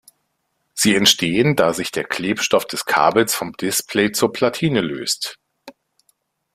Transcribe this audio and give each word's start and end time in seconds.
Sie 0.73 0.95
entstehen, 0.95 1.55
da 1.55 1.73
sich 1.75 1.91
der 1.91 2.03
Klebstoff 2.03 2.65
des 2.65 2.85
Kabels 2.85 3.35
vom 3.35 3.53
Display 3.53 4.11
zur 4.11 4.33
Platine 4.33 4.81
löst. 4.81 5.37